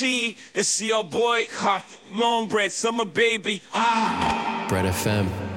Chi. 0.00 0.34
It's 0.54 0.80
your 0.80 1.04
boy, 1.04 1.46
ha, 1.50 1.84
long 2.14 2.48
bread, 2.48 2.72
summer 2.72 3.04
baby. 3.04 3.60
Ah. 3.74 4.64
Bread 4.66 4.86
FM. 4.86 5.49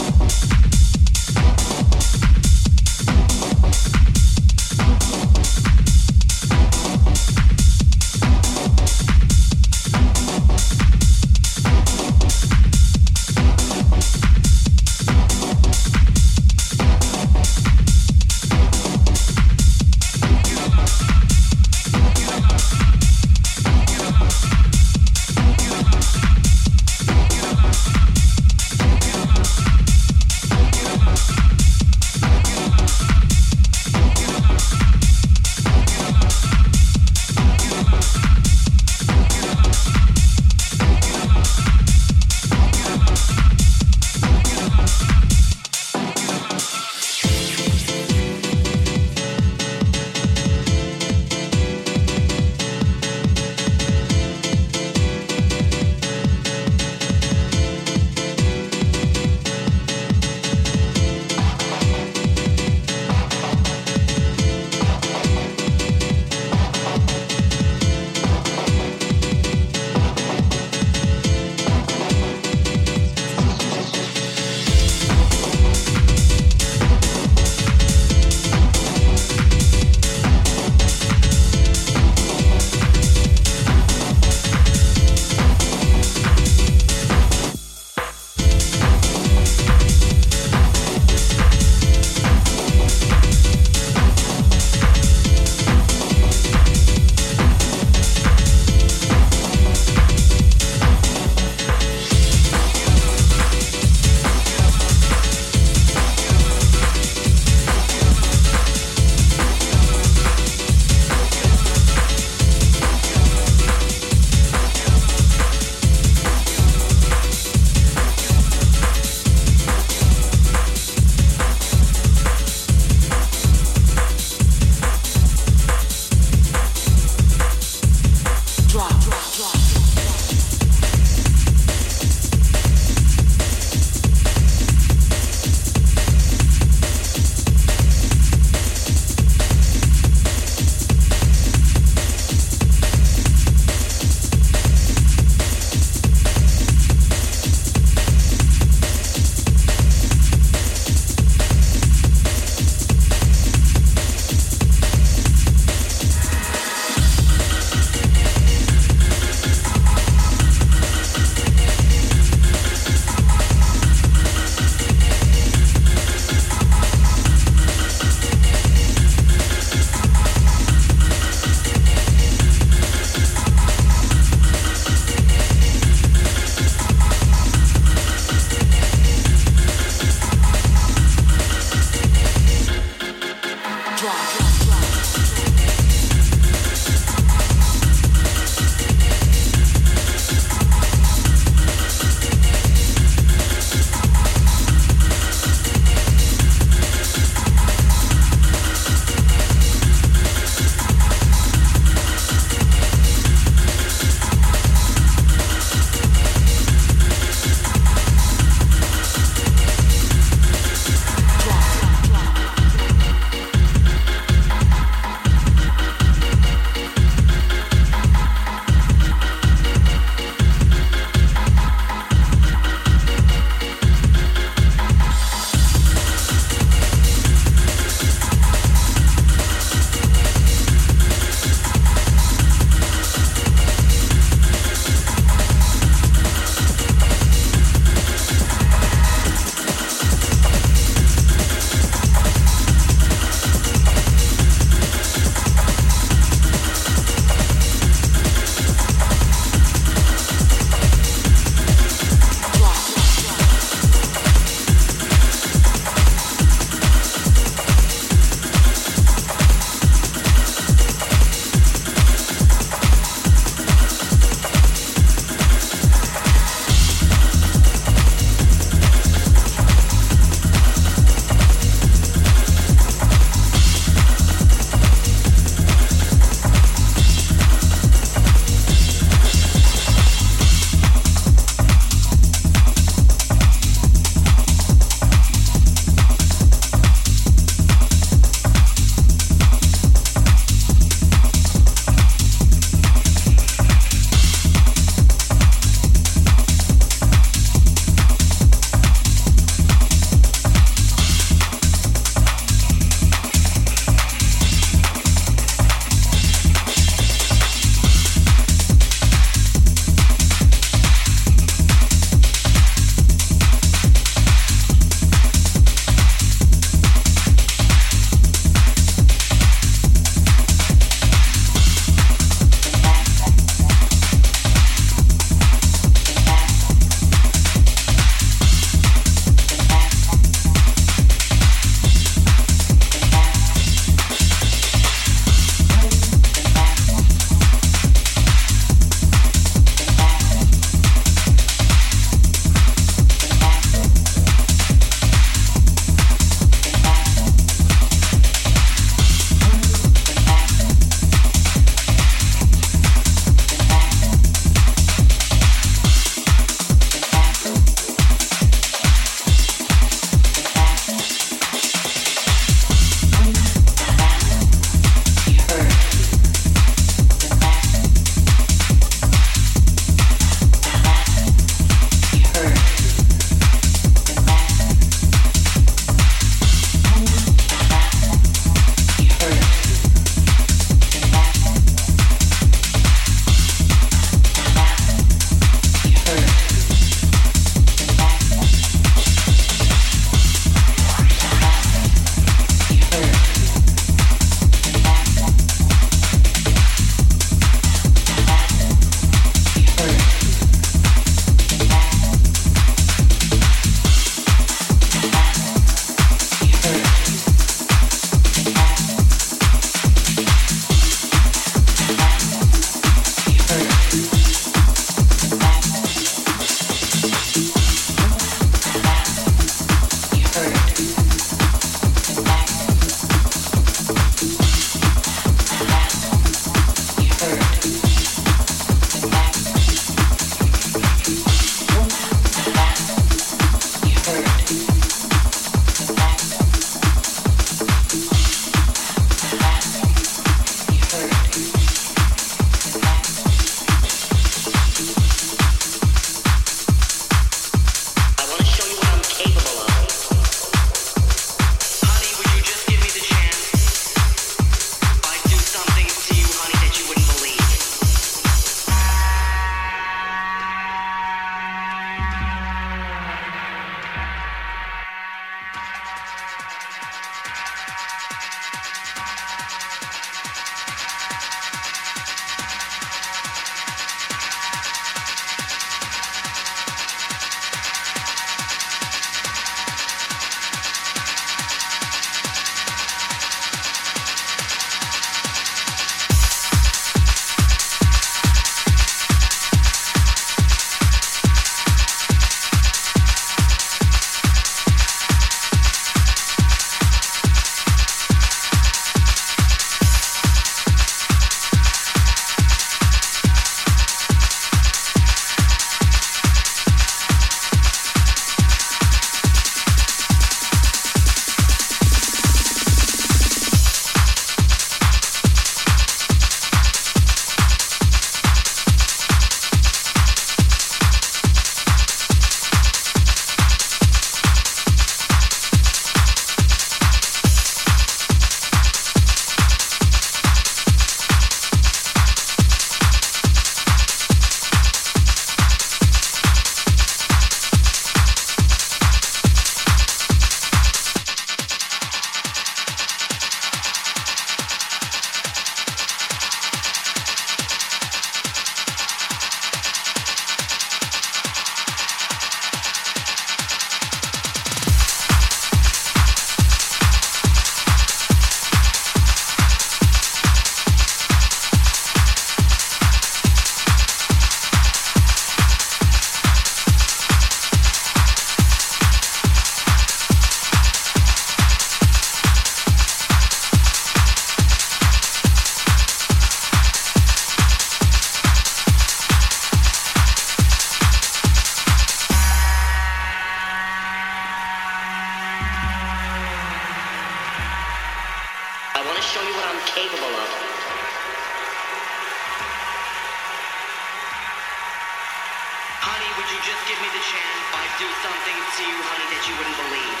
Do 597.76 597.84
something 598.00 598.38
to 598.56 598.62
you, 598.64 598.78
honey, 598.88 599.04
that 599.12 599.22
you 599.28 599.36
wouldn't 599.36 599.58
believe. 599.68 600.00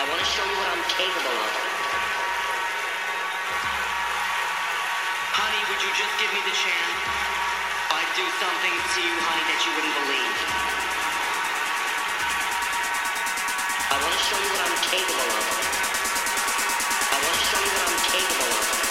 I 0.00 0.02
want 0.08 0.24
to 0.24 0.28
show 0.32 0.40
you 0.40 0.56
what 0.56 0.72
I'm 0.72 0.84
capable 0.88 1.36
of. 1.36 1.52
Honey, 5.36 5.62
would 5.68 5.84
you 5.84 5.92
just 6.00 6.14
give 6.16 6.32
me 6.32 6.40
the 6.48 6.56
chance? 6.56 7.00
I'd 7.92 8.12
do 8.16 8.24
something 8.40 8.72
to 8.72 8.98
you, 9.04 9.14
honey, 9.20 9.44
that 9.52 9.60
you 9.68 9.70
wouldn't 9.76 9.96
believe. 10.00 10.36
I 13.84 13.96
want 14.00 14.12
to 14.16 14.22
show 14.32 14.38
you 14.40 14.48
what 14.48 14.62
I'm 14.64 14.78
capable 14.80 15.28
of. 15.28 15.44
I 17.04 17.16
want 17.20 17.36
to 17.36 17.44
show 17.52 17.60
you 17.60 17.72
what 17.76 17.84
I'm 17.84 18.00
capable 18.16 18.52
of. 18.64 18.87